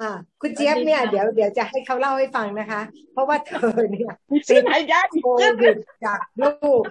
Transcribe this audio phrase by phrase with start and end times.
[0.00, 0.10] อ่า
[0.42, 2.80] คุณเจี๊ยบเนี่ยเดี๋ยวเดี๋ยวจะให้เขาเล่าให้ฟังนะคะ
[3.12, 4.12] เพราะว่าเธอเนี่ย
[4.48, 4.62] ติด
[5.22, 5.26] โค
[5.60, 6.82] วิดจากลูก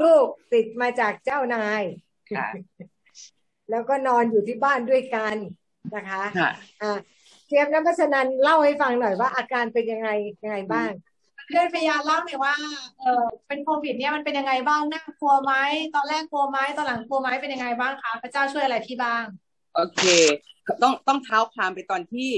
[0.00, 1.82] ลูกติดมาจากเจ้านาย
[3.70, 5.36] แล้วก็นอนอยู่ที่บ้านด้วยกัน
[5.96, 6.22] นะคะ
[6.82, 6.98] อ่า
[7.46, 10.08] เจี๊ยบน้ำพัชนันเล่าให้ฟังหน่อยว่าอาการเป็นยังไง
[10.42, 10.90] ยังไงบ้าง
[11.46, 12.54] เพื่อนพยานเล่าหน่อยว่า
[13.00, 15.52] เออเป็นโควิดเนี่ยมันเป็นยังไงบ้างน่ากลัวไหม
[15.94, 19.24] ตอนแรกกลัวไหมตอนหลังกลัวไหมเป็นยังไงบ้างคะพระเจ้าช่วยอะไรพี่บ้าง
[19.76, 20.02] โอเค
[20.82, 22.30] ต้องต้องเท้าความไปตอนที่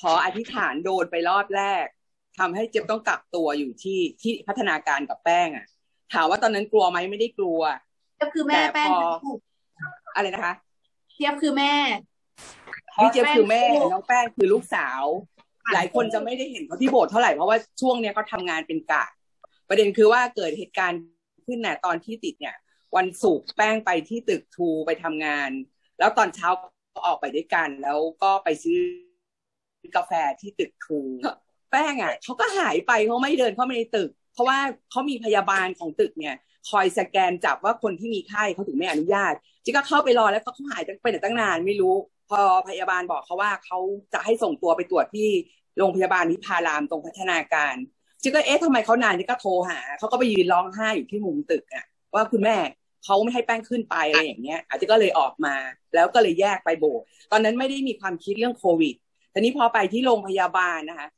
[0.00, 1.86] ขออธิษฐานโดนไปรอบแรก
[2.38, 5.66] ทำให้เจ็บต้องกักตัวอยู่ที่ที่พัฒนาการกับแป้งอะ
[6.12, 7.60] ถามว่าตอนนั้นกลัวไหมไม่ได้กลัว
[8.20, 8.88] ก็คือแม่แป้ง
[10.14, 10.54] อะไรนะคะ
[11.12, 11.74] เทียบคือแม่
[13.00, 15.02] พี่เจี๊ยบคือแม่น้องแป้งคือลูกสาว
[15.74, 19.04] หลายคนจะไม่ได้เห็นเขาที่โบสถ์เท่าไหร่เพราะว่าช่วงเนี้ยเขาทางานเป็นกะ
[19.68, 21.00] ประเด็นคือว่าเกิดเหตุการณ์
[21.46, 22.56] ขึ้นน่ะตอนที่ติดเนี่ย
[22.96, 25.50] วันศุกร์แป้งไปที่ตึกทูไปทำงาน
[25.98, 26.48] แล้วตอนเช้า
[27.06, 28.78] ออกไปด้วยกัน แล้วก็ไปซื้อ
[29.96, 31.00] กาแฟที่ตึกทู
[31.70, 34.58] แป้งอะเขาก็หายไปเขาไม่เดินเข้ามาในตึก เพราะว่า
[34.90, 36.34] เขามีพยาบาลของตึกเนี่ย
[36.70, 41.94] คอยสแกนจับว่าคนที่มีไข้เขาถึงไม่อนุญาตจิก็เข้าไปรอแล้วเขาหายไปไหนตั้งนานไม่รู้
[42.30, 43.78] พอพยาบาลบอกเขาว่าเขา
[44.12, 45.28] จะให้ส่งตัวไปตรวจที่
[45.78, 47.74] โรงพยาบาลวิพารามตรงพัฒนาการ
[48.22, 52.56] จิก็เอ๊ะทำไมเขานานจิก็โทรหาเขาก็ไปยืนร้องไห้อยู่ที่มุมตึกอะว่าคุณแม่
[53.04, 55.54] เขาไม่ให้แป้งขึ้นไปอะไรอย่างเงี้ยอาจจะก็เลยออกมา
[55.94, 57.00] แล้วก็เลยแยกไปโบส
[57.30, 58.94] ตอนนั้นไม่ได้มีความคิดเรื่องโควิด
[59.32, 61.08] ทีนี้พอไปที่โรงพยาบาลนะคะ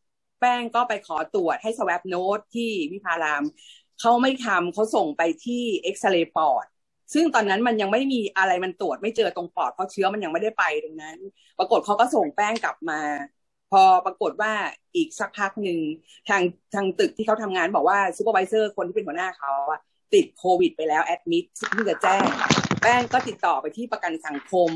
[0.41, 3.45] แป้งก็ไปขอตรวจให้สวปโนตที่วิพาราม
[4.01, 6.67] เขาไม่ทำเขาส่งไปที่เอ็กซเรย์ปอด
[7.15, 11.19] ซึ่งตอนนั้นมันยังไม่มีอะไรมันตรวจไม่เจอตรงปอดเพราะเชื้อมันยังไม่ได้ไปตรงนั้น
[11.59, 13.01] ปรากฏเขาก็ส่งแป้งกลับมา
[13.71, 14.53] พอปรากฏว่า
[14.97, 15.79] อีกสักพักหนึ่ง
[16.29, 16.43] ทาง
[16.75, 19.53] ทางตึกที่เขาทำงานบอกว่า supervisor คนที่เป็นหัวหน้าเขา
[20.15, 22.25] ติดโควิด ไปแล้ว admit ซึ่งจะแจ้ง
[22.83, 24.71] แป้งก็ติดต่อไปที่ประกันสังคม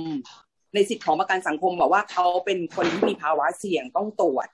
[0.75, 4.49] ในสิทธิของประกันสังคมบอกว่าเขาเป็นคนที่มีภาวะเสี่ยงต้องตรวจ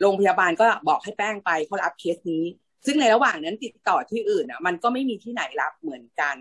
[0.00, 2.44] โรงพยาบาลก็บอกให้แป้งไปเขารับเคสนี้
[2.86, 6.36] ซึ่งในระหว่างนั้นติดต่อที่อื่นอะ มันก็ไม่มีที่ไหนรับเหมือนกัน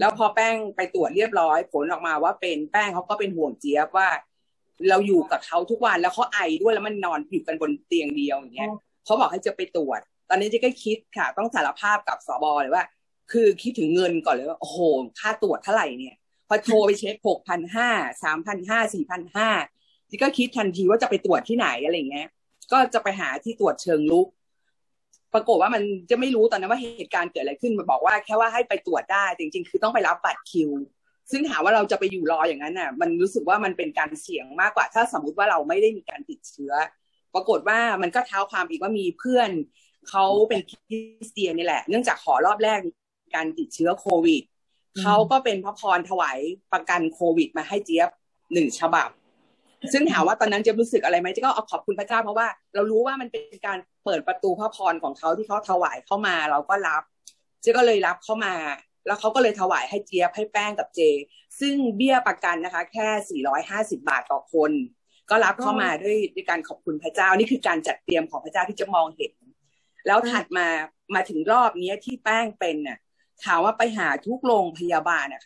[0.00, 4.08] แล้วพอแป้งไปตรวจเรียบร้อย ผลออกมาว่าเป็นแป้งเขาก็เป็นห่วงเจี๊ยบว่า
[4.88, 8.70] เราอยู่กับเขาทุกวันแล้วเขาไอด้วยแล้วมันนอนอยู่กันบนเตียงเดียวอย่างเงี้ย
[9.04, 12.84] เขาบอกให้จะไปตรวจตอนนี้เจ๊ก็คิดค่ะ ต้องสารภาพกับสบเลยว่า
[13.32, 14.78] คือคิดถึงเงินก่อนเลยว่าโอ้โห
[15.18, 16.16] ค่าตรวจเท่าไหร่เนี่ย
[16.48, 17.88] พอโทรไปเช็คหกพันห้า
[18.24, 19.48] สามพันห้าสี่พันห้า
[20.08, 22.28] เจ๊ก็คิดทันทีว่าจะไปตรวจที่ไหนอะไรเงี้ย
[22.72, 24.28] ก็จะไปหาที่ตรวจเชิงลุก
[25.34, 30.70] ปรากฏว่ามันจะไม่รู้ตอนนั้นว่าเหตุการณ์เกิดอะไรขึ้นมาบอกว่าแค่ว่าให้ไปตรวจได้จริง ๆ คือต้องไปรับบัตรคิว
[31.30, 36.72] ซึ่งถามว่าเราจะไปอยู่รออย่างนั้นน่ะ มันรู้สึกว่ามันเป็นการเสี่ยงมากกว่า ถ้าสมมุติว่าเราไม่ได้มีการติดเชื้อ
[37.34, 39.50] ปรากฏว่ามันก็เท้าความอีกว่ามีเพื่อน
[40.08, 42.78] เขาเป็นคริสเตียนนี่แหละ เนื่องจากขอรอบแรก
[43.34, 44.42] การติดเชื้อโควิด
[45.00, 46.38] เขาก็เป็นพระพรถวาย
[46.72, 48.08] ประกันโควิด มาให้เจี๊ยบ
[48.52, 49.08] หนึ่งฉบับ
[49.92, 57.02] ซึ่งถามว่าตอนนั้นจะรู้สึกอะไรไหมเจ๊ก็เอาขอบคุณพระเจ้าเพราะว่าเรารู้ว่ามันเป็นการเปิดประตูพระพรของเขาที่เขาถวายเข้ามาเราก็รับ
[57.60, 58.54] เจ๊ก็เลยรับเข้ามา
[59.06, 61.00] แล้วเขาก็เลยถวายให้เจี๊ยบให้แป้งกับเจ
[61.60, 64.72] ซึ่งเบี้ยประกันนะคะ แค่ 450 บาทต่อคน
[65.30, 69.32] ก็รับเข้ามาด้วยด้วยการขอบคุณพระเจ้านี่คือการจัดเตรียมของพระเจ้าที่จะมองเห็น
[70.06, 70.66] แล้วถัดมา
[71.14, 72.98] มาถึงรอบนี้ที่แป้งเป็นน่ะ
[73.44, 75.42] ถามว่าไปหาทุกโรงพยาบาลน่ะ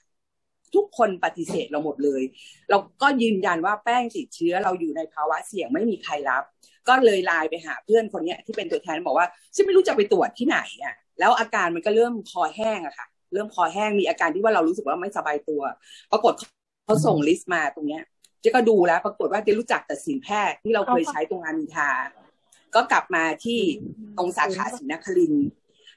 [0.75, 2.23] ทุกคนปฏิเสธเราหมดเลย
[2.71, 6.43] เราก็ยืนยันว่าแป้งติดเชื้อเราอยู่ในภาวะเสี่ยงไม่มีใครรับ
[6.89, 15.63] ก็เลยไลน์ไปหาเพื่อนคนเนี้ยที่เป็นตัวแทนบอกว่าฉันไม่รู้จะไปตรวจที่ไหนอะแล้วอาการมันก็เริ่มคอแห้งอะค่ะ เริ่มคอแห้งมีอาการที่ว่าเรารู้สึกว่าไม่สบายตัว
[16.13, 16.33] ปรากฏ
[16.85, 18.03] เขาส่งลิสต์มาตรงเนี้ย
[18.41, 21.91] เจ๊ก็ดูแล้ว ปรากฏว่าเจ๊รู้จักแต่สินแพทย์ที่เราเคยใช้ตรงงานมิทา
[22.75, 23.61] ก็กลับมาที่
[24.19, 25.35] ตรงสาขาศรีนคริน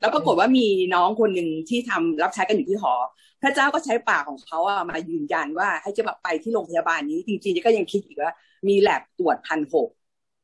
[0.04, 2.94] แล้วปรากฏว่ามีน้องคนหนึ่งที่ทำรับใช้กันอยู่ที่หอ
[3.42, 8.36] พระเจ้าก็ใช้ปากของเขาอะมายืนยันว่าให้จะแบบไปที่โรงพยาบาลนี้ จริงๆก็ยังคิดอีกว่า
[8.68, 9.88] มีแลบตรวจพันหก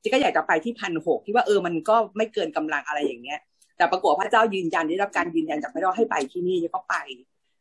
[0.02, 3.40] จีก็อยากจะไปที่พันหกที่ว่าเออมันก็ไม่เกินกำลังอะไรอย่างเงี้ย
[3.78, 6.96] แต่ปรากฏพระเจ้ายืนยันได้รับการยืนยันจากพระเจ้าให้ไปที่นี่ก็ไป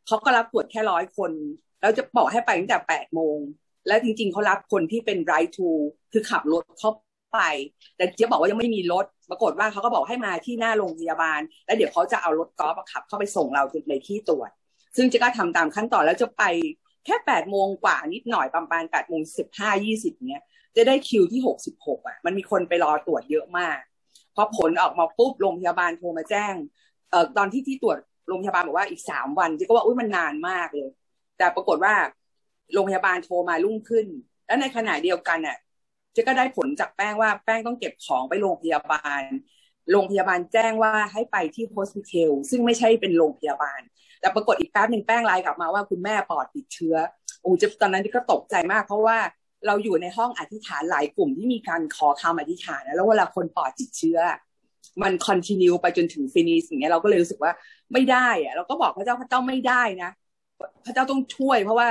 [0.06, 1.32] เขาก็รับตรวจแค่ร้อยคน
[1.80, 3.38] แล้วจะบอกให้ไปตั้งแต่แปดโมง
[3.86, 5.68] แล้วจริงๆเขารับคนที่เป็นไรทู
[6.12, 6.90] คือขับรถเข้า
[7.32, 7.38] ไป
[7.96, 14.50] แต่เจี๊ยบบอกว่ายังไม่มีรถ ปรากฏว่าเขาก็บอกให้มาที่หน้าโรงพยาบาล แล้วเดี๋ยวเขาจะเอารถกอล์ฟขับ เข้าไปส่งเราในที่ตรวจ
[14.96, 16.44] ซึ่งจะก็ทำตามขั้นตอนแล้วจะไป
[17.04, 20.42] แค่แปดโมงกว่านิดหน่อยประมาณแปดโมงสิบห้ายี่สิบเนี้ย
[20.76, 23.78] จะได้คิวที่หกสิบหกอะ มันมีคนไปรอตรวจเยอะมาก
[24.34, 26.54] พอผลออกมาปุ๊บโรงพยาบาลโทรมาแจ้ง
[27.10, 27.98] เอ่อตอนที่ที่ตรวจ
[28.28, 30.90] โรงพยาบาลบอกว่าอีกสามวันจะก็ว่าอุ้ยมันนานมากเลย
[31.38, 31.94] แต่ปรากฏว่า
[32.74, 34.06] โรงพยาบาลโทรมารุ่งขึ้น
[34.46, 35.56] แล้วในขณะเดียวกันอะ
[36.18, 39.22] จะก็ได้ผลจากแป้งว่าแป้งต้องเก็บของไปโรงพยาบาล
[39.92, 43.80] โรงพยาบาลแจ้งว่าให้ไปที่ hospitel ซึ่งไม่ใช่เป็นโรงพยาบาล
[44.20, 46.96] แต่ปรากฏอีกแป๊บหนึ่งแป้งไลน์กลับมาว่าคุณแม่ปอดติดเชื้อ
[47.42, 49.18] โอ้จะตอนนั้นก็ตกใจมาก เพราะว่า
[49.66, 54.18] เราอยู่ในห้องอธิษฐานหลายกลุ่มที่มีการขอคำอธิษฐานแล้วเวลาคนปอดติดเชื้อ
[55.02, 57.52] มัน continue ไปจนถึง finish อย่างเงี้ยเราก็เลยรู้สึกว่า
[57.92, 60.10] ไม่ได้อะเราก็บอกพระเจ้าพระเจ้าไม่ได้นะ
[60.84, 61.88] พระเจ้าต้องช่วย เพราะว่า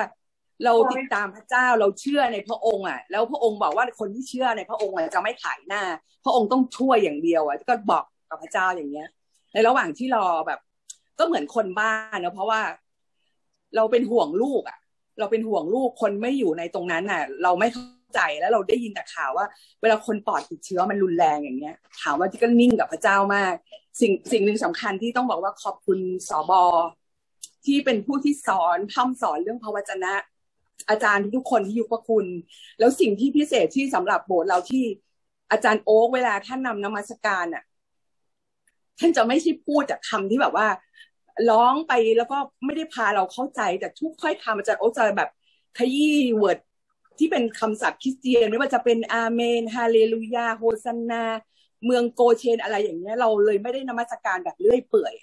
[0.66, 5.84] เราติดตามพระเจ้าเราเชื่อในพระองค์อะ แล้วพระองค์บอกว่าคนที่เชื่อในพระองค์จะไม่ขายหน้า
[6.26, 9.08] พระองค์ต้องช่วยอย่างเดียวอะก็บอกกับพระเจ้าอย่างเงี้ย
[9.54, 10.60] ในระหว่างที่รอแบบ
[11.20, 12.62] ก็เหมือนคนบ้านนะเพราะว่า
[13.76, 14.78] เราเป็นห่วงลูกอะ
[15.20, 19.46] เราเป็นห่วงลูกคนไม่อยู่ในตรงนั้นอะ เราไม่เข้าใจแล้วเราได้ยินแต่ข่าวว่า
[19.82, 23.54] เวลาคนปอดติดเชื้อมันรุนแรงอย่างเงี้ยถามว่าที่ก็นิ่งกับพระเจ้ามาก
[24.02, 26.00] สิ่งสิ่งหนึ่งสำคัญที่ต้องบอกว่าขอบคุณ
[26.30, 26.64] สอบอ
[27.66, 30.14] ที่เป็นผู้ที่สอนพ่ำสอนเรื่องพระวจนะ
[30.90, 32.26] อาจารย์ทุกคนที่อยู่พระคุณ
[32.80, 34.84] แล้วสิ่งที่พิเศษที่สำหรับโบสถ์เราที่
[35.52, 37.64] อาจารย์โอ๊กเวลาท่านนำนมัสการอะ
[39.00, 40.68] ท่านจะไม่ใช่พูดจากคาที่แบบว่า
[41.50, 45.30] ร้องไปแล้วก็ไม่ได้พาเราเข้าใจแต่ทุกถ้อยคำอาจารย์โอ๊กจะแบบ
[45.78, 46.60] ขยี้ word
[47.20, 51.24] ที่เป็นคำศัพท์คริสเตียนไม่ว่าจะเป็นอาเมนฮาเลลูยาโฮซันนา
[51.86, 55.14] เมืองโกเชนอะไรอย่างเงี้ยเราเลยไม่ได้นมัสการแบบเรื่อยเปื่อย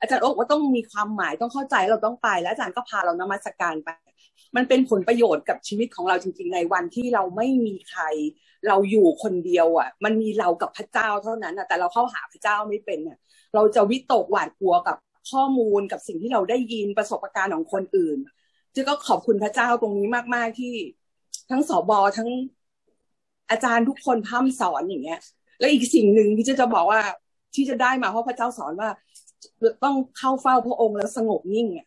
[0.00, 3.90] อาจารย์โอ๊กว่าต้องมีความหมายต้องเข้าใจเราต้องไป แล้วอาจารย์ก็พาเรานมัสการไป
[4.56, 8.02] มันเป็นผลประโยชน์กับชีวิตของเราจริง ๆ ในวันที่เราไม่มีใคร
[8.68, 13.18] เราอยู่คนเดียวอะ มันมีเรากับพระเจ้าเท่านั้นอะแต่เราเข้าหาพระเจ้าไม่เป็นอะ
[13.54, 14.96] เราจะวิตกหวาดกลัวกับ
[15.30, 18.18] ข้อมูลกับสิ่งที่เราได้ยินประสบการณ์ของคนอื่น
[18.74, 20.74] จึงก็ขอบคุณพระเจ้าตรงนี้มากๆที่
[21.50, 22.28] ทั้งสอบอทั้ง
[23.50, 25.20] อาจารย์ทุกคนพร่ำสอนอย่างเงี้ย
[25.58, 27.00] แล้วอีกสิ่งหนึ่งที่จะจะบอกว่า
[27.54, 28.90] ที่จะได้มาเพราะพระเจ้าสอนว่า
[29.84, 31.86] ต้องเข้าเฝ้าพระองค์แล้วสงบนิ่งอะ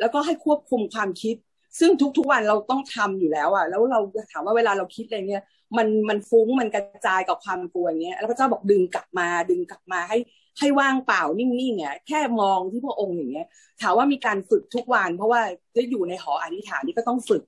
[0.00, 1.36] แล้วก็ให้ควบคุมความคิด
[1.78, 4.00] ซึ่งทุกๆวันเราต้องทำอยู่แล้วอะแล้วเรา
[4.30, 5.44] ถามว่าเวลาเราคิดอะไรเงี้ย
[5.76, 10.18] มันมันฟุ้งมันกระจายกับความกลัวเงี้ยแล้วพระเจ้าบอกดึงกลับมาดึงกลับมาให้
[10.58, 13.46] ให้ว่างเปล่านิ่งๆเนี่ยแค่มองที่พระองค์อย่างเงี้ย
[13.80, 15.40] ถามว่ามีการฝึกทุกวัน เพราะว่า
[15.76, 17.42] จะอยู่ในหออธิษฐานนี่ก็ต้องฝึก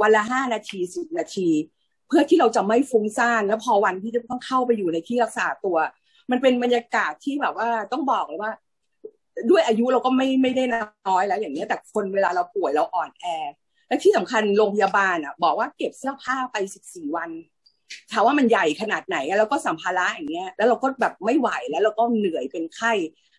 [0.00, 1.48] วันละห้านาทีสิบนาที
[2.08, 5.76] เพื่อที่เราจะไม่ฟุ้งซ่านแล้วพอวันที่จะต้องเข้าไปอยู่ในที่รักษาตัว
[6.30, 8.52] มันเป็นบรรยากาศที่แบบว่าต้องบอกเลยว่า
[9.50, 10.64] ด้วยอายุเราก็ไม่ไม่ได้
[11.08, 13.26] น้อยแล้วอย่างเนี้ยแต่คนเวลาเราป่วยเราอ่อนแอ
[13.88, 17.30] และที่สำคัญโรงพยาบาลอะ บอกว่าเก็บเสื้อผ้าไปสิบสี่วัน
[18.12, 22.92] ถามว่ามันใหญ่ขนาดไหนแล้วก็สัมภาระอย่างเงี้ย แล้วเราก็แบบไม่ไหวแล้วเราก็เหนื่อยเป็นไข้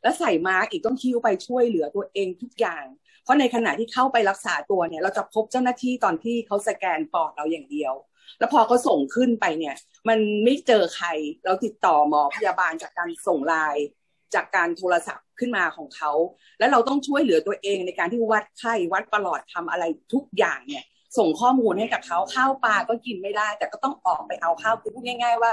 [0.04, 2.86] แล้วใส่มาร์กอีกต้องคิ้วไปช่วยเหลือตัวเองทุกอย่าง
[3.24, 7.94] เพราะในขณะที่เข้าไปรักษาตัวเนี่ย เราจะพบเจ้าหน้าที่ตอนที่เขาสแกนปอดเราอย่างเดียว
[8.40, 9.76] แล้วพอเขาส่งขึ้นไปเนี่ย
[10.08, 11.08] มันไม่เจอใคร
[11.46, 13.86] เราติดต่อหมอพยาบาลจากการส่งไลน์
[14.36, 16.12] จากการโทรศัพท์ขึ้นมาของเขา
[16.60, 19.84] แล้วเราต้องช่วยเหลือตัวเองในการที่วัดไข้วัดประหลอดทำอะไร
[20.14, 20.84] ทุกอย่างเนี่ย
[21.18, 25.52] ส่งข้อมูลให้กับเขาข้าวปลาก็กินไม่ได้ แต่ก็ต้องออกไปเอาข้าวคือพูดง่าย ๆ ว่า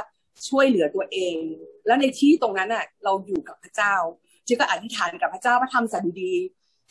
[0.49, 1.37] ช่วยเหลือตัวเอง
[1.87, 3.95] แล้วในที่ตรงนั้นน่ะเราอยู่กับพระเจ้า
[4.47, 6.33] จึงก็อธิษฐานกับพระเจ้าพระธรรมสันดี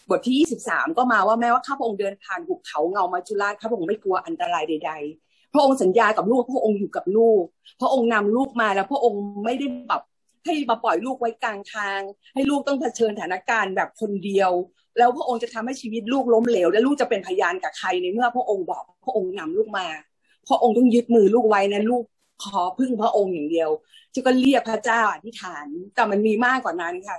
[0.10, 4.92] บทที่ 23 ก็มาว่าแม้ว่าข้าพระองค์เดินผ่านหุบเขาเงามาจุฬาข้าพระองค์ไม่กลัวอันตรายใด
[5.24, 7.44] ๆ พระองค์สัญญากับลูกพระองค์อยู่กับลูก
[7.82, 10.02] พระองค์นำลูกมาแล้วพระองค์ไม่ได้แบบ
[10.46, 12.02] ให้มาปล่อยลูกไว้กลางทาง
[12.34, 14.52] ให้ลูกต้องเผชิญสถานการณ์แบบคนเดียว
[14.98, 19.88] แล้วพระองค์จะทำให้ชีวิตลูกล้มเหลว และลูกจะเป็นพยานกับใครในเมื่อพระองค์บอกพระองค์นำลูกมา
[20.48, 22.04] พระองค์ต้องยึดมือลูกไว้นะลูก
[22.44, 23.70] ขอพึ่งพระองค์อย่างเดียว
[24.14, 27.18] จะก็เรียกพระเจ้าอธิษฐาน แต่มันมีมากกว่านั้นค่ะ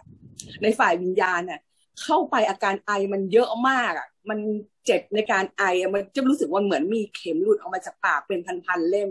[0.62, 1.60] ในฝ่ายวิญญาณน่ะ
[2.02, 4.38] เข้าไปอาการไอมันเยอะมากอะ มัน
[4.86, 5.62] เจ็บในการไอ
[5.94, 9.10] มันจะรู้สึกว่าเหมือนมีเข็มหลุดออกมาจากปากเป็นพันๆเล่ม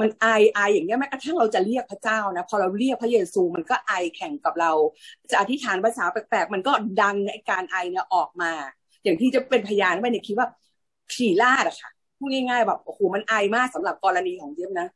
[0.00, 4.72] มันไอไออย่างเงี้ยแม้กระทั่งเราจะเรียกพระเจ้านะ พอเราเรียกพระเยซูมันก็ไอแข่งกับเรา
[5.30, 8.52] จะอธิษฐานภาษาแปลกๆ มันก็ดันในการไอเนี่ยออกมา
[9.04, 10.48] อย่างที่จะเป็นพยานไปในคิดว่า
[11.14, 14.88] ขี่ลาดอะค่ะพูดง่ายๆแบบโอ้โหมันไอมากสำหรับกรณีของเจี๊ยบนะ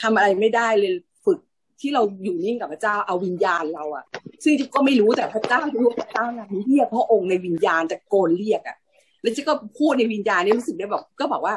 [0.00, 0.92] ทำอะไรไม่ได้เลย
[1.24, 1.38] ฝึก
[1.80, 4.04] ที่เราอยู่นิ่งกับพระเจ้าเอาวิญญาณเราอะ
[4.44, 8.76] ซึ่งก็ไม่รู้แต่พระเจ้ารู้พระเจ้านะเรียกพระองค์ในวิญญาณจะโกนเรียกอะ
[9.24, 11.54] แล้วเจ๊ก็พูดในวิญญาณนี่รู้สึกได้แบอกก็บอกว่า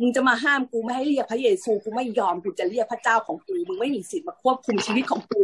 [0.00, 5.42] มึงจะมาห้ามกูไม่ให้เรียกพระเยซูกูไม่ยอมกูจะเรียกพระเจ้าของกูมึงไม่มีสิทธิ์มาควบคุมชีวิตของกู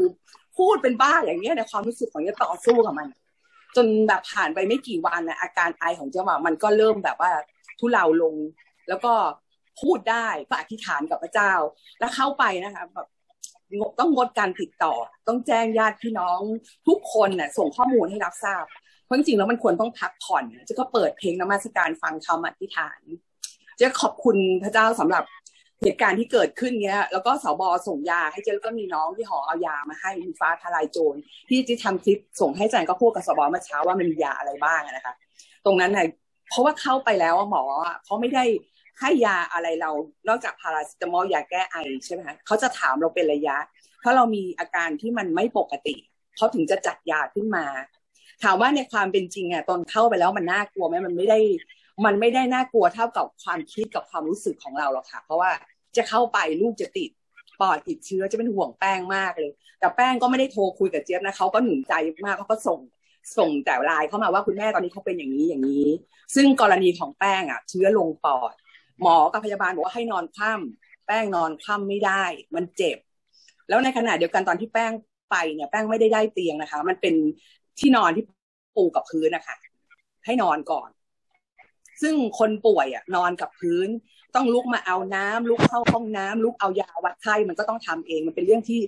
[0.59, 3.09] พูดเป็นบ้าอย่างเงี้ยในความรู้สึกของจะต่อสู้กับมัน
[3.77, 7.31] จนแบบผ่านไปไม่กี่วันนะอาการไอของเจ้าว่ามันก็เริ่มแบบว่า
[7.79, 8.35] ทุเลาลง
[8.89, 9.13] แล้วก็
[9.81, 11.53] พูดได้ก็อธิษฐานกับพระเจ้า
[11.99, 13.09] แล้วเข้าไปนะคะแบบ
[13.99, 14.95] ต้องงดการติดต่อ
[15.29, 16.41] ต้องแจ้งญาติพี่น้อง
[16.89, 18.65] ทุกคนน่ะส่งข้อมูลให้รับทราบ
[19.11, 23.01] ราะจริงๆแล้วมันควรต้องพักผ่อนจะก็เปิดเพลงนมัสการฟังคำอธิษฐาน
[23.81, 25.25] จะขอบคุณพระเจ้าสำหรับ
[25.83, 35.15] เหตุการณ์ที่เกิดขึ้นเนี้ย แล้วก็สบส่งยาให้เจแล้วก็มีน้องที่หอเอายามาให้มีฟ้าทลายโจรที่จะทำคลิปส่งให้แจงก็พูดกับสบเมื่อเช้าว่ามันมียาอะไรบ้างนะคะ
[35.65, 36.07] ตรงนั้นเนี่ย
[36.51, 37.63] เพราะว่าเข้าไปแล้วหมอ
[38.05, 38.45] เขาไม่ได้
[39.01, 39.91] ให้ยาอะไรเรา
[40.29, 43.57] นอกจากพาราซิตามอลยาแก้ไอใช่ไหมคะเขาจะถามเราเป็นระยะ
[44.03, 45.97] ถ้าเรามีอาการที่มันไม่ปกติ
[46.37, 47.65] เขาถึงจะจัดยาขึ้นมา
[48.43, 51.39] ถามว่าในความเป็นจริงอะตอนเข้าไปแล้วมันน่ากลัวไหมมันไม่ได้
[52.05, 55.51] มันไม่ได้น่ากลัวเท่ากับความคิดกับความรู้สึกของเราหรอกค่ะ เพราะว่า
[55.97, 57.11] จะเข้าไปลูกจะติด
[57.61, 61.93] ปอดติดเชื้อจะเป็นห่วงแป้งมากเลย แต่แป้งก็ไม่ได้โทรคุยกับเจี๊ยบนะเขาก็หนุนใจ
[62.27, 62.81] มากเขาก็ส่ง
[63.39, 65.87] ส่งแต่ไลน์เข้ามาว่าคุณแม่ตอนนี้เขาเป็นอย่างนี้อย่างนี้
[66.35, 68.53] ซึ่งกรณีของแป้งอะ เชื้อลงปอด
[69.03, 72.99] หมอกับพยาบาลบอกว่าให้นอนคว่ำแป้งนอนคว่ำไม่ได้ มันเจ็บ
[73.69, 74.93] แล้วในขณะเดียวกันตอนที่แป้ง
[75.31, 77.15] ไปเนี่ยแป้งไม่ได้ได้เตียงนะคะ มันเป็น
[77.81, 78.25] ที่นอนที่
[78.77, 79.57] ปูกับพื้นนะคะ
[80.25, 80.89] ให้นอนก่อน
[82.03, 83.89] ซึ่งคนป่วยอะ นอนกับพื้น
[84.35, 88.81] ต้องลุกมาเอาน้ำลุกเข้าห้องน้ำลุกเอายาวัดไข้มันก็ต้องทำเอง มันเป็นเรื่องที่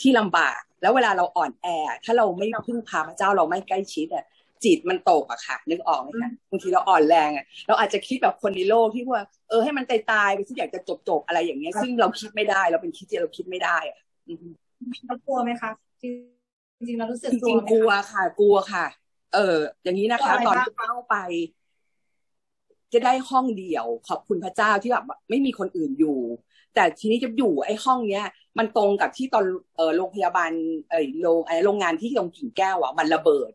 [0.00, 1.66] ที่ลำบาก แล้วเวลาเราอ่อนแอ
[2.04, 4.24] ถ้าเราไม่พึ่งพาพระเจ้าเราไม่ใกล้ชิดอะ
[4.64, 13.98] จิตมันตกอะค่ะ นึกออกไหมคะบางทีเราอ่อนแรงอะเราอาจจะคิดแบบคนในโลกที่ว่า เออให้มันตายตายไปที่อยากจะจบจบอะไรอย่างเงี้ย ซึ่งเราคิดไม่ได้ เราเป็นคิดที่เราคิดไม่ได้อะ
[15.06, 15.70] เรากลัวไหมคะ
[16.80, 18.86] จริงๆเรารู้สึกจริงกลัวค่ะ กลัวค่ะ
[19.34, 21.16] เออ อย่างนี้นะคะ ตอนที่เข้าไป
[22.92, 26.18] จะได้ห้องเดียว ขอบคุณพระเจ้าที่แบบไม่มีคนอื่นอยู่
[26.74, 28.24] แต่ทีนี้จะอยู่ไอ้ห้องเนี้ย
[28.58, 29.44] มันตรงกับที่ตอน
[29.76, 30.50] เออโรงพยาบาล
[30.90, 33.50] เออโรงไอโรงงานที่ตรงกิ่งแก้วอะมันระเบิด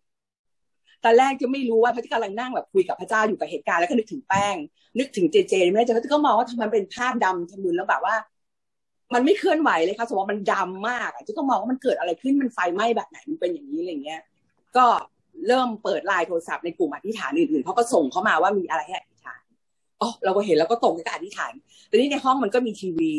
[1.03, 4.55] ตอนแรกจะไม่รู้ว่าพระเจ้ากำลังนั่งแบบคุยกับพระเจ้าอยู่กับเหตุการณ์แล้วก็นึกถึงแป้ง
[5.00, 8.15] นึกถึงเจเจไม่ได้เจก็มองว่าทำไมเป็นภาพดำทะมึนแล้วแบบว่า
[9.14, 14.22] มันไม่เคลื่อนไหวเลยค่ะสมมติว่ามันดำมากอะก็มองว่ามันเกิดอะไรขึ้นมันไฟไหม้แบบไหนมันเป็นอย่างนี้อะไรเงี้ย
[14.78, 14.86] ก็
[15.48, 19.42] เริ่มเปิดไลน์โทรศัพท์ในกลุ่มอธิษฐานอื่นๆเขาก็ส่งเข้ามาว่ามีอะไรให้อธิษฐาน
[20.02, 21.54] อ๋อเราก็เห็นแล้วก็ตรงกับอธิษฐาน
[21.88, 23.12] แต่นี้ในห้องมันก็มีทีวี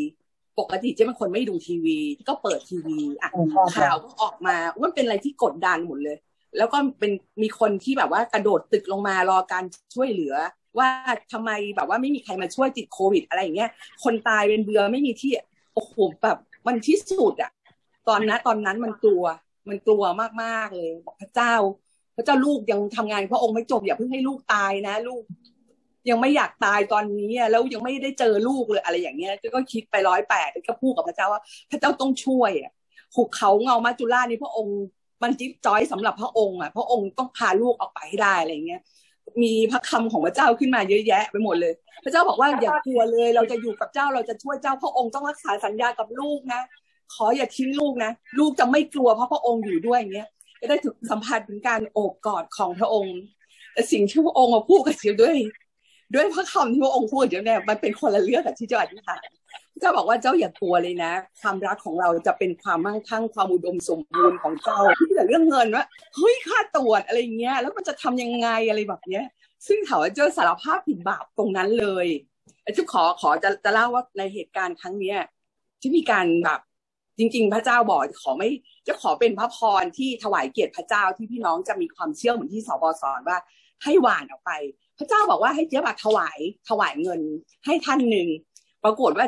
[0.61, 3.31] ปกติเจ๊เป็นคนไม่ดูทีวี ก็เปิดทีวีอะ
[3.77, 6.17] ข่าวก็ออกมามันเป็นอะไรที่กดดันหมดเลย
[6.59, 7.13] แล้วก็เป็น
[7.43, 9.65] มีคนที่แบบว่ากระโดดตึกลงมารอการ
[9.95, 10.35] ช่วยเหลือ
[10.79, 10.89] ว่า
[11.33, 13.71] ทำไมแบบว่าไม่มีใครมาช่วยติดโควิดอะไรอย่างเงี้ย
[14.05, 15.33] คนตายเป็นเบือไม่มีที่
[15.77, 17.53] โอ้โหแบบมันที่สุดอะ
[18.09, 19.25] ตอนนั้นตอนนั้นมันกลัว
[19.69, 20.03] มันกลัว
[20.43, 21.55] มากๆเลยบอกพระเจ้า
[22.17, 25.23] พระเจ้าลูกยังทำงานพระองค์ไม่จบอย่าเพิ่งให้ลูกตายนะ ลูก
[26.11, 32.73] ยังไม่อยากตายตอนนี้แล้วยังไม่ได้เจอลูกเลยอะไรอย่างเงี้ยก็คิดไปร้อยแปดก็พูดกับพระเจ้าว่า พระเจ้าต้องช่วยอะ
[33.15, 34.79] หุบเขาเงามาจุฬานี่พระองค์
[35.23, 38.81] มันจิ๊บจอยสำหรับพระองค์อะพระองค์ต้องพาลูกออกไปให้ได้อะไรเงี้ย
[39.43, 41.73] มีพระคำของพระเจ้าขึ้นมาเยอะแยะไปหมดเลย
[42.05, 46.63] พระเจ้าบอกว่าอย่ากลัวเลย เราจะอยู่กับเจ้าเราจะช่วยเจ้าพระองค์ต้องรักษาสัญญากับลูกนะ
[47.15, 50.29] ขออย่าทิ้งลูกนะลูกจะไม่กลัวเพราะพระองค์อยู่ด้วยเงี้ย
[50.61, 53.19] จะได้ถึงสัมผัสถึงการโอบกอดของพระองค์
[53.73, 55.37] แต่สิ่งที่พระองค์มาพูดกับเจียวด้วย
[56.15, 59.19] ด้วยพระคำที่พระองค์พูดเดี๋ยวเนี่ยมันเป็นคนละเรื่องกับที่เจ้าอธิษฐาน
[59.81, 65.85] เจ้าบอกว่าเจ้าอย่ากลัวเลยนะ ความรักของเราจะเป็นความมั่งคั่งความอุดมสมบูรณ์ของเจ้าที่แต่เรื่องเงินว่า
[66.17, 69.25] เฮ้ยค่าตรวจอะไรเงี้ย แล้วมันจะทำยังไงอะไรแบบเนี้ย
[69.67, 72.07] ซึ่งถามว่าเจ้าสารภาพผิดบาปตรงนั้นเลย
[72.77, 75.19] จุขอขอจะจะเล่าว่าในเหตุการณ์ครั้งเนี้ย
[75.81, 76.61] ที่มีการแบบ
[77.19, 78.49] จริง ๆ พระเจ้าบอกขอไม่
[78.89, 83.39] จะขอเป็นพระพรที่ถวายเกียรติพระเจ้าที่พี่น้องจะมีความเชื่อเหมือนที่สบสอนว่า
[83.85, 84.51] ให้หวานออกไป
[84.99, 87.21] พระเจ้าบอกว่าให้เจ้าบัถวายถวายเงิน
[87.67, 88.29] ให้ท่านหนึ่ง
[88.85, 89.27] ปรากฏว่า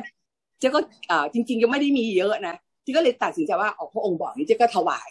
[0.59, 5.11] เจ๊ก็อจริง ๆ ยังไม่ได้มีเยอะนะเจ๊ก็เลยตัดสินใจว่าออกพระองค์บอกนี้เจ๊ก็ถวาย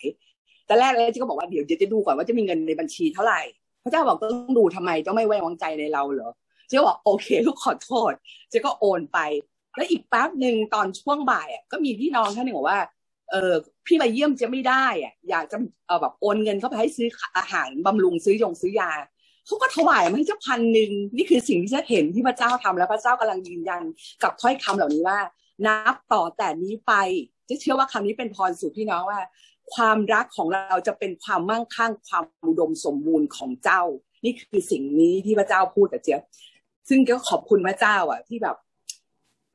[0.66, 3.42] แต่แรกเลยเจ๊ก็บอกว่าเดี๋ยวเจ๊จะดูก่อนว่าจะมีเงินในบัญชีเท่าไหร่
[3.84, 6.30] พระเจ้าบอกต้องดูทำไมต้องไม่ไว้วางใจในเราเหรอ
[6.68, 8.14] เจ๊บอกโอเคลูกขอโทษ
[8.50, 9.20] เจ๊ก็โอนไป
[9.76, 12.80] แล้วอีกแป๊บหนึ่งตอนช่วงบ่ายอะก็มีพี่น้องท่านหนึ่งบอกว่า
[13.32, 13.54] เออ
[13.86, 18.92] พี่มาเยี่ยมจะไม่ได้อะอยากจะเออแบบโอนเงินเข้าไปให้ซื้ออาหารบำรุงซื้อยงซื้อยา
[19.48, 23.82] เขาก็ถวายมาให้เจ้าพันหนึ่งนี่คือสิ่งที่ฉันเห็นที่พระเจ้าทำแล้วพระเจ้ากำลังยืนยัน
[24.24, 25.20] กับถ้อยคำเหล่านี้ว่า
[25.66, 26.94] นับต่อแต่นี้ไป
[27.50, 29.20] จะเชื่อว่าคำนี้เป็นพรสู่พี่น้องว่า
[29.74, 33.82] ความรักของเราจะเป็นความมั่งคั่งความอุดมสมบูรณ์ของเจ้า
[34.26, 36.22] นี่คือสิ่งนี้ที่พระเจ้าพูดกับเจี๊ยบ
[36.90, 38.56] ซึ่งก็ขอบคุณพระเจ้า อะ ที่แบบ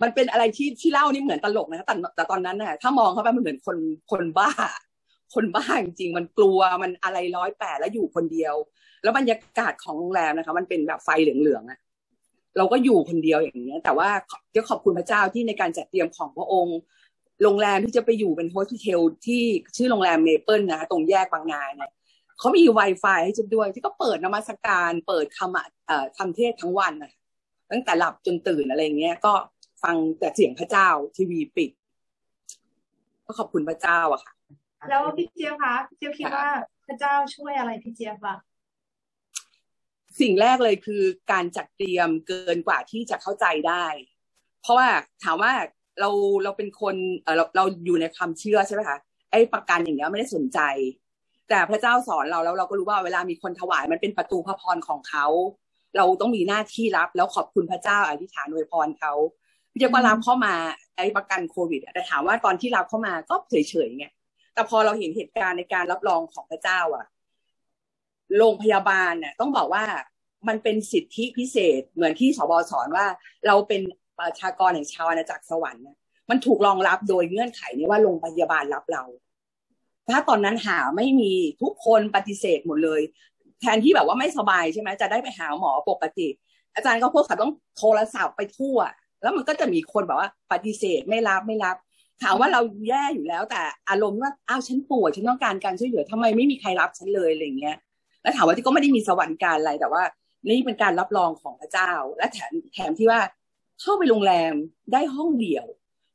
[0.03, 3.77] มันเป็นอะไรที่ที่เล่านี่เหมือนตลกนะแต่แต่ตอนนั้นน่ะถ้ามองเข้าไปมันเหมือนคน
[4.11, 4.51] คนบ้า
[5.35, 8.55] คนบ้าจริงๆมันกลัวมันอะไรร้อยแปดแล้วอยู่คนเดียว
[9.03, 11.81] แล้วบรรยากาศของโรงแรมนะคะ มันเป็นแบบไฟเหลืองๆอะ
[12.57, 14.09] เราก็อยู่คนเดียวอย่างนี้ย แต่ว่า
[14.55, 16.79] จะขอบคุณพระเจ้าที่ในการจัดเตรียมของพระองค์
[17.43, 19.43] โรงแรมที่จะไปอยู่เป็นโฮสเทลที่
[19.77, 21.91] ชื่อโรงแรมเมเปิลนะคะตรงแยกบางนาเนี่ย
[22.39, 27.13] เขามี Wi-Fi ให้ฉันด้วย ที่ก็เปิดนมัสการ เปิดคำเอ่อคำเทศทั้งวันนะ
[27.71, 29.33] ตั้งแต่หลับจนตื่นอะไรเงี้ย ก็
[29.83, 31.71] ฟังแต่เสียงพระเจ้าทีวีปิด
[33.27, 34.33] ก็ขอบคุณพระเจ้าอะค่ะ
[34.89, 36.47] แล้วพี่เจี๊ยบคะพี่เจี๊ยบคิดว่า
[36.87, 38.39] พระเจ้าช่วยอะไรพี่เจี๊ยบบ้าง
[40.21, 41.03] สิ่งแรกเลยคือ
[41.33, 43.87] การจัดเตรียมเกินกว่าที่จะเข้าใจได้
[44.63, 44.89] เพราะว่า
[45.25, 45.53] ถามว่า
[46.01, 46.11] เรา
[46.45, 48.99] เราเป็นคนเออเราเราอยู่ในความเชื่อใช่ไหมคะ
[49.31, 50.59] ไอ้ประกันอย่างเงี้ยไม่ได้สนใจ
[51.49, 55.27] แต่พระเจ้าสอนเราแล้วเราก็รู้ว่าเวลามีคนถวายมันเป็นประตูพระพรของเขา
[55.97, 59.13] เราต้องมีหน้าที่รับ แล้วขอบคุณพระเจ้าอธิษฐานอวยพรเขา
[59.73, 60.55] พี่เจ้ารับเข้ามา
[60.97, 63.55] ไอ้ประกันโควิดแต่ถามว่าตอนที่รับเข้ามาก็เฉ
[63.87, 64.07] ยๆไง
[64.55, 67.07] แต่พอเราเห็นเหตุการณ์ในการรับรองของพระเจ้าอะ
[68.39, 69.85] โรงพยาบาลเนี่ยต้องบอกว่า
[70.49, 73.07] มันเป็นสิทธิพิเศษเหมือนที่สบสอนว่า
[73.47, 73.83] เราเป็น
[74.19, 75.85] ประชากรแห่งชาวอาณาจักรสวรรค์
[76.31, 79.05] มันถูกรองรับโดยเงื่อนไขนี้ว่าโรงพยาบาลรับเรา
[80.11, 83.01] ถ้าตอนนั้นหาไม่มีทุกคนปฏิเสธหมดเลย
[83.61, 86.29] แทนที่แบบว่าไม่สบายใช่ไหมจะได้ไปหาหมอปกติ
[86.75, 88.79] อาจารย์ก็พวกเขาต้องโทรศัพท์ไปทั่ว
[89.23, 91.77] แล้วมันก็จะมีคนแบบว่าปฏิเสธไม่รับไม่รับ
[92.23, 97.77] ถามว่าเราแย่อยู่แล้วแต่อารมณ์ว่าอ้าวฉันป่วยฉันต้องการการช่วยเหลือทำไมไม่มีใครรับฉันเลยอะไรเงี้ย
[98.23, 100.03] แล้วถามว่าที่ก็ไม่ได้มีสวรรค์การอะไรแต่ว่า
[100.49, 103.21] นี่เป็นการรับรองของพระเจ้า และแถมแถมที่ว่า
[103.81, 104.55] เข้าไปโรงแรม
[104.93, 105.67] ได้ห้องเดี่ยว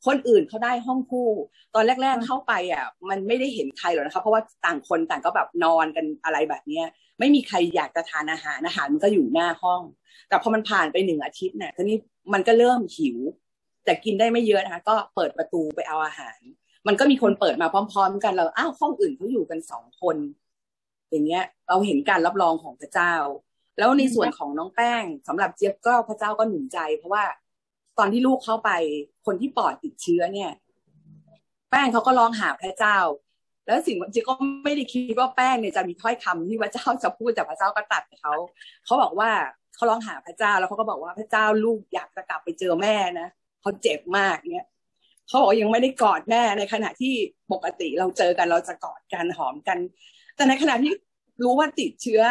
[0.05, 1.29] คนอื่นเขาได้ห้องคู่
[1.75, 6.85] ตอนแรก ๆเข้าไปอะ มันไม่ได้เห็นใครหรอกนะคะเพราะว่าต่างคนต่างก็แบบนอนกันอะไรแบบเนี้ย
[7.19, 9.81] ไม่มีใครอยากจะทานอาหารอาหารมันก็อยู่หน้าห้อง
[10.29, 11.97] แต่พอมันผ่านไปหนึ่งอาทิตย์เนี่ยทีนี้
[12.33, 13.17] มันก็เริ่มหิว
[13.85, 16.39] แต่กินได้ไม่เยอะนะคะก็เปิดประตูไปเอาอาหาร
[16.87, 20.17] มันก็มีคนเปิดมาพร้อม ๆ กันเราอ้าวห้องอื่นเขาอยู่กันสองคน
[21.11, 23.13] อย่างเงี้ย เราเห็นการรับรองของพระเจ้า
[23.77, 27.23] แล้วในส่วนของน้องแป้งสำหรับเจี๊ยบก็พระเจ้าก็หนุนใจ เพราะว่า
[27.97, 28.69] ตอนที่ลูกเข้าไป
[29.25, 30.51] คนที่ปอดติดเชื้อเนี่ย
[31.69, 32.97] แป้งเขาก็ร้องหาพระเจ้า
[33.65, 34.33] แล้วสิ่งจริงก็
[34.63, 38.33] ไม่ได้คิดว่าแป้งเนี่ยจะมีถ้อยคำที่พระเจ้าจะพูดแต่พระเจ้าก็ตัดเขา
[38.85, 39.29] เขาบอกว่า
[39.75, 43.27] เขาร้องหาพระเจ้าแล้วเขาก็บอกว่าพระเจ้าลูกอยากจะกลับไปเจอแม่นะ
[43.61, 44.67] เขาเจ็บมากเนี่ย
[45.27, 47.13] เขาบอกยังไม่ได้กอดแม่ในขณะที่
[47.51, 49.77] ปกติเราเจอกันเราจะกอดกันหอมกัน
[50.37, 50.91] แต่ในขณะที่
[51.43, 52.21] รู้ว่าติดเชื้อ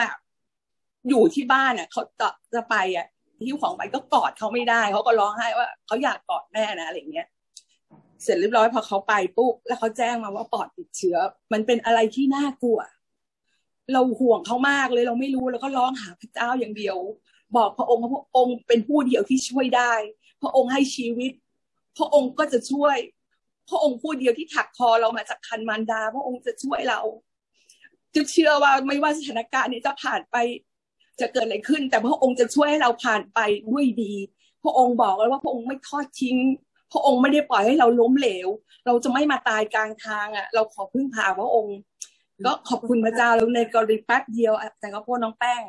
[1.09, 3.07] อยู่ที่บ้านอะเขาจะจะไปอะ
[3.47, 7.27] ที่ของไปก็กอดเขาไม่ได้เขาก็ร้องไห้ว่าเขาอยากกอดแม่นะอะไรเงี้ย
[8.23, 11.17] เสร็จเรียบร้อยพอเขาไปปุ๊บแล้วเขาแจ้งมาว่าปอดติดเชื้อ
[11.53, 12.79] มันเป็นอะไรที่น่ากลัว
[13.93, 16.99] เราห่วงเขามากเลยเราไม่รู้แล้วก็ร้องหาพระเจ้าอย่างเดียว
[17.57, 19.93] บอกพระองค์พระองค์เป็นผู้เดียวที่ช่วยได้
[20.43, 21.33] พระองค์ให้ชีวิต
[21.99, 22.97] พระองค์ก็จะช่วย
[23.71, 27.01] พระองค์ผู้เดียวที่ถักคอเรามาจากคันมารดา พระองค์จะช่วยเรา
[28.17, 30.37] จะเชื่อว่าไม่ว่าสถานการณ์นี้จะผ่านไป
[31.21, 33.39] จะเกิดอะไรขึ้น แต่พระองค์จะช่วยให้เราผ่านไป
[33.71, 34.15] ด้วยดี
[34.65, 36.37] พระองค์บอกเลยว่าพระองค์ไม่ทอดทิ้ง
[36.93, 38.49] พระองค์ไม่ได้ปล่อยให้เราล้มเหลว
[38.87, 41.77] เราจะไม่มาตายกลางทางอะ เราขอพึ่งพาพระองค์
[42.45, 45.63] ก็ขอบคุณพระเจ้าแล้วในกรณีแป๊บเดียวแต่ก็พ่อน้องแป้ง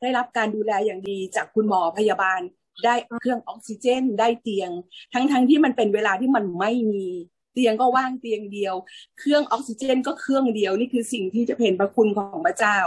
[0.00, 2.40] ได้รับการดูแลอย่างดีจากคุณหมอพยาบาล
[2.84, 4.70] ได้เครื่องออกซิเจนได้เตียง
[5.12, 7.06] ทั้งๆทที่มันเป็นเวลาที่มันไม่มี
[7.52, 8.74] เตียงก็ว่างเตียงเดียว
[9.18, 12.78] เครื่องออกซิเจนก็เครื่องเดียวนี่คือสิ่งที่จะเป็นพระคุณของพระเจ้า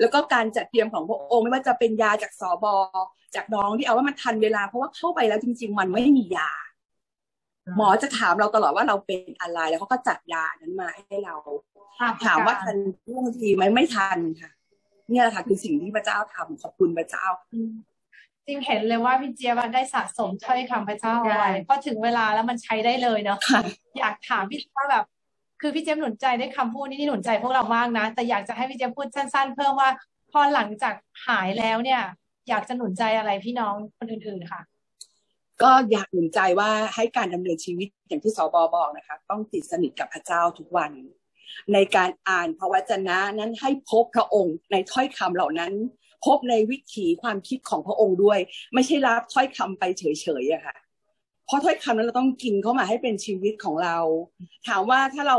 [0.00, 2.74] แล้วก็การจัดเตรียมของพระองค์ไม่ว่าจะเป็นยาจากสอบอ
[3.34, 6.50] จากน้องที่เอาว่ามันทันเวลาเพราะว่าเข้าไปแล้วจริง ๆ มันไม่มียา
[7.76, 11.34] หมอจะถามเราตลอดว่าเราเป็นอะไรแล้วเขาก็จัดยานั้นมาให้เรา
[12.24, 14.50] ถามว่าทันท่วงทีไหมไม่ทันค่ะ
[15.10, 17.26] เนี่ยแหละค่ะคือสิ่งที่พระเจ้าทำขอบคุณพระเจ้า
[18.48, 23.38] จริงเห็นเลยว่าพี่เจี๊ยบได้สะสมถ้อยคำพระเจ้าเอาไว้พอถึงเวลาแล้วมันใช้ได้เลยเนาะ
[23.98, 25.04] อยากถามพี่ว่าแบบ
[25.60, 29.88] คือพี่เจมหนุนใจได้คำพูดนี้ที่หนุนใจพวกเรามากนะ แต่อยากจะให้พี่เจมพูดสั้น ๆ เพิ่มว่า
[30.30, 30.94] พอหลังจาก
[31.26, 32.02] หายแล้วเนี่ย
[32.48, 34.60] อยากจะหนุนใจอะไรพี่น้องคนอื่นๆค่ะ
[35.62, 40.92] ก็อยากหนุนใจว่าให้การดำเนินชีวิตอย่างที่สบบอกนะคะ ต้องติดสนิทกับพระเจ้าทุกวัน
[41.72, 45.72] ในการอ่านพระวจนะนั้นให้พบพระองค์ในถ้อยคำเหล่านั้น
[46.24, 48.38] พบในวิถีความคิดของพระองค์ด้วย
[48.74, 50.02] ไม่ใช่รับถ้อยคำไปเฉ
[50.42, 50.76] ยๆอะค่ะ
[51.46, 53.96] เพราะถ้อยคำนั้นเราต้องกินเข้ามาให้เป็นชีวิตของเรา
[54.68, 55.38] ถามว่าถ้าเรา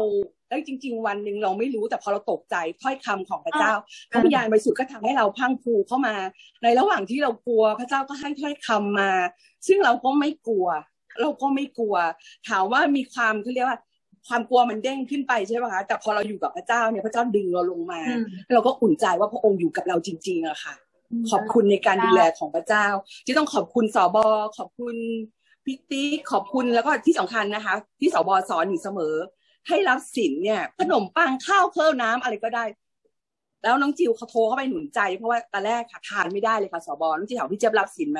[0.50, 3.74] แล้วจริง ๆ วันหนึ่งเราไม่รู้แต่พอเราตกใจถ้อยคำของพระเจ้า
[4.12, 6.16] พระวิญญาณบริสุทธิ์ก็ทำให้เราพังผูเข้ามา
[6.64, 9.12] ในระหว่างที่เรากลัวพระเจ้าก็ให้ถ้อยคำมา
[9.68, 10.68] ซึ่งเราก็ไม่กลัว
[11.22, 11.96] เราก็ไม่กลัว
[12.48, 13.80] ถามว่ามีความเขาเรียกว่า
[14.28, 18.02] ความกลัวมันเด้งขึ้นไปใช่ไหมคะแต่พอเราอยู่กับพระเจ้าเนี่ยพระเจ้าดึงเราลงมา
[18.54, 20.74] เราก็อุ่นใจว่าพระองค์อยู่กับเราจริงๆอะค่ะ
[21.32, 22.86] ขอบคุณในการดูแลของพระเจ้า
[23.26, 24.26] ที่ต้องขอบคุณสอบอ
[24.58, 24.96] ขอบคุณ
[25.66, 29.16] พิตีขอบคุณแล้วก็ที่สำคัญนะคะ ที่สบสอนอยู่เสมอ
[29.68, 32.66] ให้รับสินเนี่ย ขนมปังข้าวเพิ่มน้ำอะไรก็ได้
[33.64, 38.20] แล้วน้องจิวเขาโทรเข้าไปหนุนใจเพราะว่าตอนแรกค่ะทานไม่ได้เลยค่ะสบน้องจิวถามพี่เจี๊ยบรับสินไหม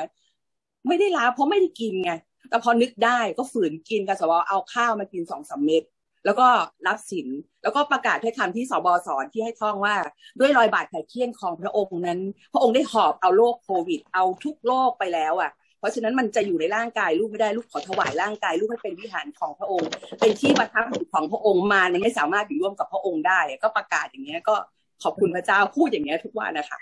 [0.88, 2.12] ไม่ได้รับเพราะไม่ได้กินไง
[2.48, 5.82] แต่พอนึกได้ก็ฝืนกินกับสบเอาข้าวมากินสองสามเม็ด
[6.24, 6.48] แล้วก็
[6.86, 7.28] รับสิน
[7.62, 9.94] แล้วก็ประกาศให้คำที่สบสอนที่ให้ท่องว่า
[10.38, 12.20] ด้วยรอยบาดแผลเคี้ยนของพระองค์นั้น
[12.52, 19.88] พระองค์ได้หอบเอาโรคโควิด เอาทุกโรคไปแล้วอะ เพราะฉะนั้นมันจะอยู่ในร่างกายลูกไม่ได้ลูกขอถวายร่างกายลูกให้เป็นวิหารของพระองค์
[20.20, 24.54] เป็นที่ประทับของพระองค์มามันไม่สามารถอยู่ร่วมกับพระองค์ได้ ก็ประกาศอย่างเงี้ยก็
[25.02, 26.78] ขอบคุณพระเจ้าพูดอย่างเงี้ยทุกวันนะคะ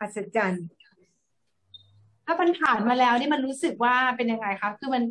[0.00, 0.66] อัศจรรย์
[2.26, 5.02] ถ้ามันผ่านมาแล้วนี่มันรู้สึกว่าเป็นยังไงคะคือมัน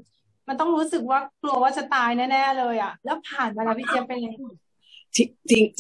[0.48, 4.36] มันต้องรู้สึกว่ากลัวว่าจะตายแน่ๆเลยอะแล้วผ่านมาแล้วพี่เจี๊ยบเป็นยังไง
[5.18, 5.20] จ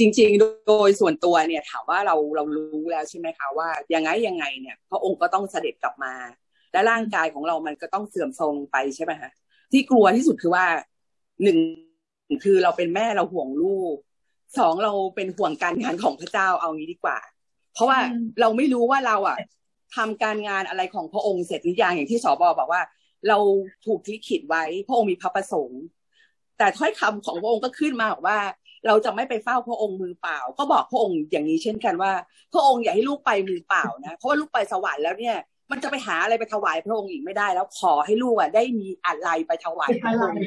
[0.02, 0.32] ริงจริง
[0.68, 6.14] โดยส่วนตัวเนี่ยถามว่าเราเรารู้แล้วใช่ไหมคะว่ายังไงยังไงเนี่ยพระองค์ก็ต้องเสด็จกลับมา
[6.72, 9.32] และร่างกายของเรามันก็ต้องเสื่อมทรงไปใช่ไหมฮะ
[9.72, 10.66] ที่กลัวที่สุดคือว่า
[11.44, 11.58] หนึ่ง
[12.44, 13.96] คือเราเป็นแม่เราห่วงลูก
[14.58, 17.18] สองเราเป็นห่วงการงานของพระเจ้าเอางี้ดีกว่า
[17.74, 18.00] เพราะว่า
[18.42, 19.38] เราไม่รู้ว่าเราอะ
[19.96, 22.82] ทำการงานอะไรของพระองค์เสร็จหรือยังอย่างที่สอบอบอกว่า
[23.28, 23.38] เรา
[23.86, 25.82] ถูกที่ขิดไว้พระองค์มีพระประสงค์
[26.58, 28.40] แต่ถ้อยคำของพระองค์ก็ขึ้นมาบอกว่า
[28.88, 32.12] เราจะไม่ไปเฝ้าพระองค์มือเปล่า ก็บอกพระองค์อย่างนี้เช่นกันว่า
[32.54, 35.38] พระองค์อย่าให้ลูกไปมือเปล่านะเพราะว่าลูกไปสวรรค์แล้วเนี่ย
[35.72, 40.42] มันจะไปหาอะไรไปถวายพระองค์อีกไม่ได้ แล้วขอให้ลูกอะได้มีอะไรไปถวายพระองค์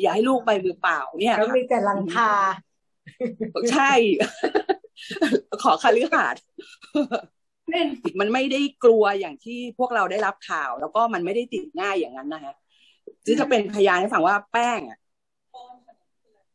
[0.00, 2.30] อย่าให้ลูกไปมือเปล่า เนี่ยแล้วมีแต่ลังคา
[3.72, 3.92] ใช่
[5.62, 6.36] ขอคาลือหาด
[8.20, 12.54] มันไม่ได้กลัวอย่างที่พวกเราได้รับข่าว แล้วก็มันไม่ได้ติดง่ายอย่างนั้นนะฮะ
[13.26, 14.98] ที่จะเป็นพยานให้ฟังว่าแป้งอะ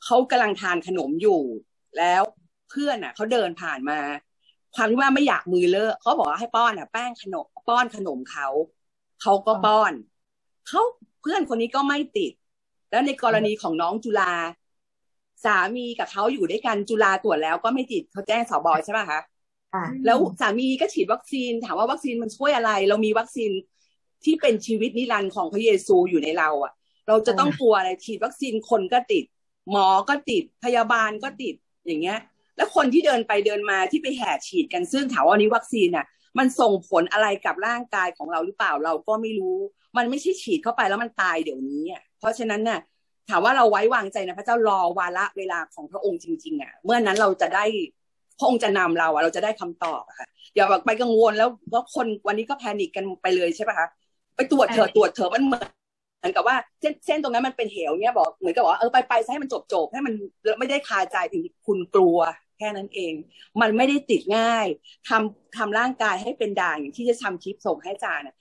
[0.06, 1.41] เขากำลังทานขนมอยู่
[1.97, 2.21] แล้ว
[2.69, 4.00] เพื่อนอะเขาเดินผ่านมา
[4.76, 8.47] ความที่ว่าไม่อยากมือเลอะเขาบอกว่าให้ป้อนอะ แป้งขนมป้อนขนมเขา
[9.21, 9.93] เขาก็ป้อน
[10.67, 10.82] เขา
[11.21, 12.34] เพื่อนคนนี้ก็ไม่ติด
[12.91, 14.34] แล้วในกรณีของน้องจุฬา
[15.45, 19.19] สามีกับเขาอยู่ด้วยกันจุฬาตรวจแล้วก็ไม่ติดเขาแจ้งสอบอใช่ไหมคะ
[20.05, 23.51] แล้วสามีก็ฉีดวัคซีน ถามว่าวัคซีนมันช่วยอะไร เรามีวัคซีน
[24.23, 26.73] ที่เป็นชีวิตนิรันดร์ของพระเยซูอยู่ในเราอะ
[27.07, 29.23] เราจะต้องกลัวอะไรฉีดวัคซีนคนก็ติด
[29.71, 31.55] หมอก็ติดพยาบาลก็ติด
[31.86, 32.19] อย่างเงี้ย
[32.57, 36.05] แล้วคนที่เดินไปเดินมาที่ไปแห่ฉีดกันซึ่งถามว่านี้วัคซีนอะ
[36.38, 39.57] มันส่งผลอะไรกับร่างกายของเราหรือเปล่าเราก็ไม่รู้
[39.97, 42.79] มันไม่ใช่ฉีดเข้าไปแล้วมันตายเดี๋ยวนี้อะเพราะฉะนั้นน่ะ
[43.29, 47.65] ถามว่าเราไว้วางใจนะพระเจ้ารอวาระเวลาของพระองค์จริง ๆอะเมื่อนั้นเราจะได้
[48.41, 53.88] พระองค์จะนำเราอะเราจะได้คำตอบค่ะอย่าแบบไปกังวลแล้วว่าคนวันนี้ก็แพนิคกันไปเลยใช่ปะคะ
[54.36, 55.67] ไปตรวจเถอะตรวจเถอะมันเหมือน
[56.19, 60.13] เหมือนกับว่าเส้นเส้นตรงนั้นมันเป็นเหวเนี่ยบอกเหมือนกับว่าเออไปไปให้มันจบจบให้มัน
[60.60, 62.19] ไม่ได้คาใจถึงคุณกลัว
[62.58, 63.13] แค่นั้นเอง
[63.62, 64.65] มันไม่ได้ติดง่าย
[65.10, 68.36] ทำทำร่างกายให้เป็นด่างอย่างที่จะทำคลิปส่งให้จาน่ะ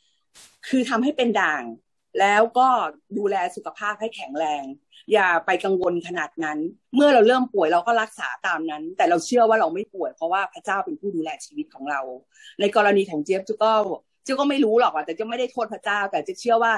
[0.69, 1.63] คือทำให้เป็นด่าง
[2.19, 2.69] แล้วก็
[3.19, 4.65] ดูแลสุขภาพให้แข็งแรง
[5.13, 6.59] อย่าไปกังวลขนาดนั้น
[6.95, 12.01] เมื่อเราเริ่มป่วยเราก็รักษาตามนั้น แต่เราเชื่อว่าเราไม่ป่วย เพราะว่าพระเจ้าเป็นผู้ดูแลชีวิตของเรา
[12.61, 13.73] ในกรณีของเจี๊ยบจุก็
[14.25, 16.73] เจ๊ก็ไม่รู้หรอกแต่เจ๊ไม่ได้โทษพระเจ้า แต่เจ๊เชื่อว่า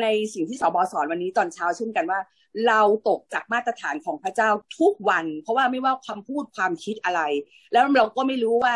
[0.00, 2.20] ในสิ่งที่สบสอนวันนี้ตอนเช้าเช่นกันว่า
[2.68, 7.20] เราตกจากมาตรฐานของพระเจ้าทุกวัน เพราะว่าไม่ว่าความพูดความคิดอะไร
[7.72, 8.74] แล้วเราก็ไม่รู้ว่า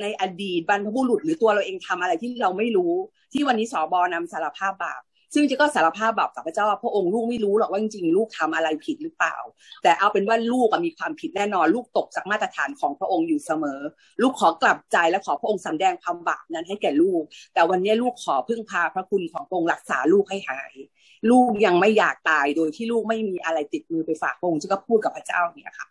[0.00, 2.92] ในอดีตบรรพบุรุษหรือตัวเราเองทำอะไรที่เราไม่รู้
[3.32, 5.02] ที่วันนี้สบอนำสารภาพบาป
[5.34, 9.36] ซึ่งเจ๊ก็สารภาพแบบกับพระเจ้าว่าพระองค์ลูกไม่รู้หรอกว่าจริงๆลูกทำอะไรผิดหรือเปล่า
[9.82, 13.80] แต่เอาเป็นว่าลูกมีความผิดแน่นอน ลูกตกจากมาตรฐานของพระองค์อยู่เสมอ
[14.22, 17.22] ลูกขอกลับใจและขอพระองค์สำแดงความบาปนั้นให้แก่ลูก
[17.54, 20.72] แต่วันนี้ลูกขอพึ่งพาพระคุณของพระองค์รักษาลูกให้หาย
[21.30, 25.86] ลูกยังไม่อยากตายโดยที่ลูกไม่มีอะไรติดมือไปฝากพระองค์จะก็พูดกับพระเจ้าเนี่ยค่ะ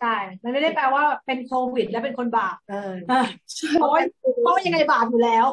[0.00, 2.56] ใช่มันไม่ได้แปลว่าเป็นโควิด แล้วเป็นคนบาป
[3.74, 4.00] เพราะว่า
[4.42, 5.46] เพราะยังไงบาปอยู่แล้ว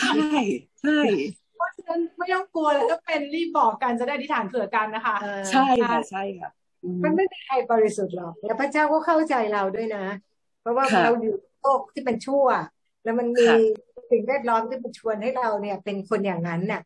[0.00, 0.38] ใช่
[0.82, 1.41] ใช่ราะฉะ
[1.88, 5.16] นั้นไม่ต้องกลัวเลยถ้าเป็นรีบบอกกันจะได้อธิษฐานเผื่อกันนะคะ
[5.50, 6.50] ใช่ค่ะใช่ค่ะ
[7.04, 10.04] มันไม่มีใครบริสุทธิ์หรอกแล้วพระเจ้าก็เข้าใจเราด้วยนะ
[10.60, 12.46] เพราะว่าเราอยู่โลกที่เป็นชั่ว
[13.04, 13.46] แล้วมันมี
[14.10, 16.82] สิ่งแวดล้อมที่มันชวนให้เราเนี่ย เป็นคนอย่างนั้นน่ะ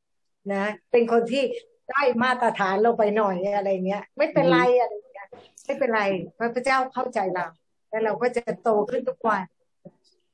[0.53, 1.43] นะเป็นคนที่
[1.91, 5.29] ได้มาตรฐานลงไปหน่อยอะไรเงี้ย ไม่เป็นไรอะไรเงี้ย
[5.65, 6.03] ไม่เป็นไร
[6.35, 7.47] เพราะพระเจ้าเข้าใจเรา
[7.91, 9.43] แล้วเราก็จะโตขึ้นทุกวัน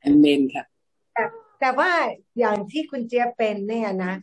[0.03, 0.65] อเมนค่ะ
[1.15, 1.25] แต่
[1.61, 1.91] แต่ว่า
[2.39, 4.15] อย่างที่คุณเจี๊ยบเป็นเนี่ยนะ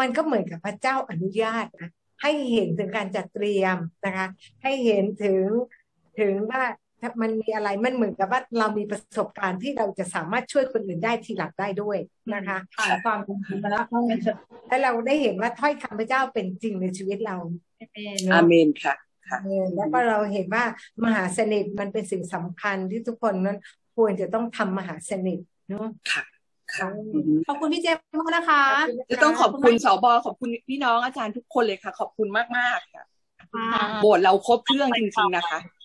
[0.00, 1.90] มันก็เหมือนกับพระเจ้าอนุญาตนะ
[2.22, 3.76] ให้เห็นถึงการจัดเตรียม
[4.06, 4.26] นะคะ
[4.62, 5.44] ให้เห็นถึง
[6.20, 6.62] ถึงว่า
[7.22, 11.98] มันมีอะไรมันเหมือนกับว่าเรามีประสบการณ์ที่เราจะสามารถช่วยคนอื่นได้ทีหลังได้ด้วย
[12.34, 13.18] นะคะผ่านความ
[13.62, 13.84] มาแล้ว
[14.68, 17.36] แล้วเราได้เห็นว่าถ้อยคำพระเจ้าเป็นจริงในชีวิตเรา
[18.32, 18.94] อาเมนค่ะ
[19.28, 19.38] ค่ะ
[19.76, 20.64] แล้วก็เราเห็นว่า
[21.04, 23.58] มหาสนิทมันเป็นสิ่งสำคัญที่ทุกคนนั้น
[23.96, 25.86] ควรจะต้องทำมหาสนิทเนาะ
[26.76, 26.88] ค่ะ
[27.48, 28.62] ขอบคุณพี่เจมส์นะคะ
[29.10, 33.04] จะต้องขอบคุณสบขอบคุณพี่น้องอาจารย์ทุกคนเลยค่ะ ขอบคุณมากมากค่ะ
[34.00, 35.58] โบสถ์เราครบเครื่องจริงๆนะคะ